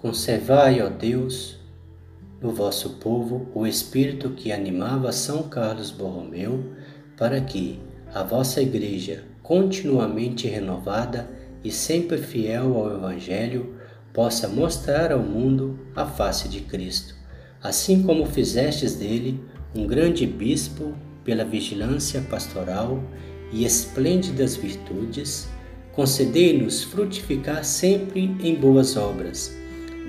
[0.00, 1.58] Conservai, ó Deus,
[2.40, 6.72] no vosso povo o espírito que animava São Carlos Borromeu,
[7.18, 7.78] para que
[8.14, 11.28] a vossa Igreja, continuamente renovada
[11.62, 13.74] e sempre fiel ao Evangelho,
[14.10, 17.14] possa mostrar ao mundo a face de Cristo,
[17.62, 19.38] assim como fizestes dele
[19.74, 23.04] um grande bispo pela vigilância pastoral
[23.52, 25.46] e esplêndidas virtudes,
[25.92, 29.59] concedei-nos frutificar sempre em boas obras.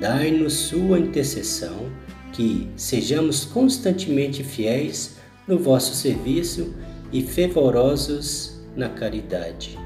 [0.00, 1.92] Dai-nos sua intercessão,
[2.32, 6.74] que sejamos constantemente fiéis no vosso serviço
[7.12, 9.78] e fervorosos na caridade.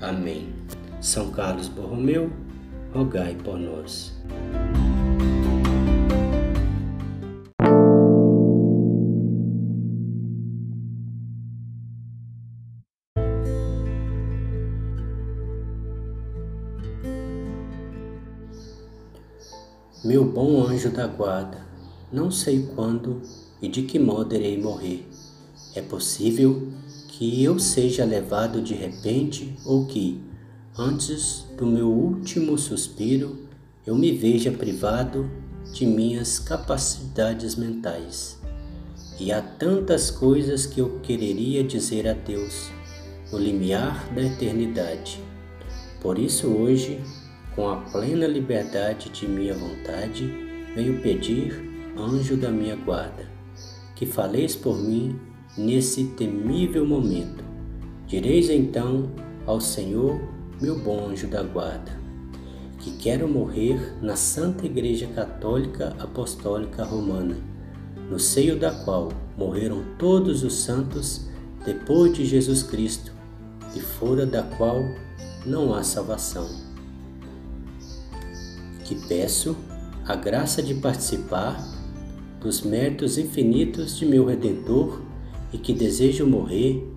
[0.00, 0.48] Amém.
[1.00, 2.30] São Carlos Borromeu,
[2.94, 4.16] rogai por nós.
[20.04, 21.58] Meu bom anjo da guarda,
[22.12, 23.20] não sei quando
[23.60, 25.04] e de que modo irei morrer.
[25.74, 26.68] É possível
[27.08, 30.20] que eu seja levado de repente ou que,
[30.78, 33.38] antes do meu último suspiro,
[33.84, 35.28] eu me veja privado
[35.72, 38.38] de minhas capacidades mentais.
[39.18, 42.70] E há tantas coisas que eu quereria dizer a Deus
[43.32, 45.20] no limiar da eternidade.
[46.00, 47.00] Por isso, hoje,
[47.58, 50.32] com a plena liberdade de minha vontade,
[50.76, 51.60] venho pedir,
[51.98, 53.26] anjo da minha guarda,
[53.96, 55.18] que faleis por mim
[55.56, 57.42] nesse temível momento.
[58.06, 59.10] Direis então
[59.44, 60.20] ao Senhor,
[60.62, 61.90] meu bom anjo da guarda,
[62.78, 67.36] que quero morrer na Santa Igreja Católica Apostólica Romana,
[68.08, 71.28] no seio da qual morreram todos os santos
[71.66, 73.12] depois de Jesus Cristo,
[73.74, 74.78] e fora da qual
[75.44, 76.67] não há salvação
[78.88, 79.54] que peço
[80.06, 81.62] a graça de participar
[82.40, 85.02] dos méritos infinitos de meu Redentor
[85.52, 86.90] e que desejo morrer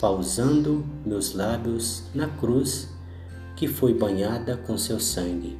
[0.00, 2.88] pausando meus lábios na cruz
[3.56, 5.58] que foi banhada com seu sangue.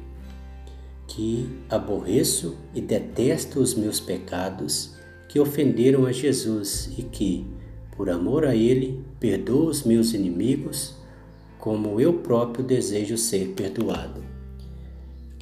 [1.05, 4.95] Que aborreço e detesto os meus pecados
[5.27, 7.45] que ofenderam a Jesus e que,
[7.97, 10.95] por amor a Ele, perdoo os meus inimigos,
[11.59, 14.32] como eu próprio desejo ser perdoado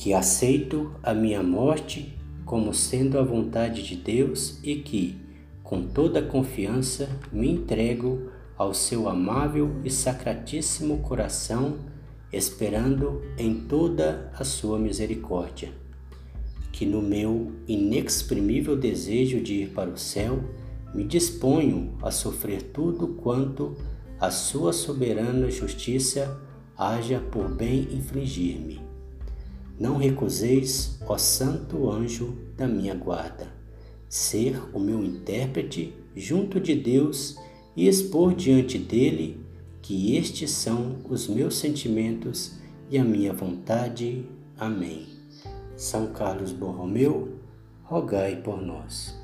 [0.02, 5.16] que aceito a minha morte como sendo a vontade de Deus e que,
[5.62, 11.78] com toda confiança, me entrego ao seu amável e sacratíssimo coração,
[12.34, 15.72] esperando em toda a sua misericórdia.
[16.72, 20.40] Que no meu inexprimível desejo de ir para o céu,
[20.96, 23.78] me disponho a sofrer tudo quanto
[24.20, 26.42] a sua soberana justiça
[26.76, 28.90] haja por bem infligir-me
[29.82, 33.48] não recuseis, ó santo anjo da minha guarda,
[34.08, 37.36] ser o meu intérprete junto de Deus
[37.76, 39.44] e expor diante dele
[39.82, 42.60] que estes são os meus sentimentos
[42.92, 44.24] e a minha vontade.
[44.56, 45.08] Amém.
[45.76, 47.40] São Carlos Borromeu,
[47.84, 49.20] rogai por nós.